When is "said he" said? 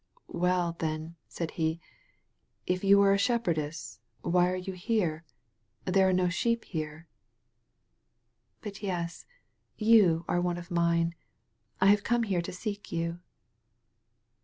1.27-1.79